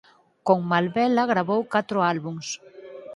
[0.47, 2.47] Con Malvela gravou catro álbums.